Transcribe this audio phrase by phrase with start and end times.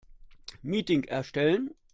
[0.63, 1.75] Meeting erstellen.